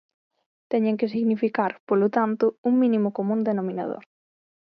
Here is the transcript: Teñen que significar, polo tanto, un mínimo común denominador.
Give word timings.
Teñen 0.71 0.97
que 0.99 1.11
significar, 1.13 1.71
polo 1.87 2.07
tanto, 2.17 2.45
un 2.69 2.73
mínimo 2.83 3.09
común 3.17 3.39
denominador. 3.49 4.03